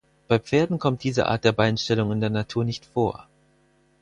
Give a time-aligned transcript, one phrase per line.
[0.27, 3.27] Bei Pferden kommt diese Art der Beinstellung in der Natur nicht vor.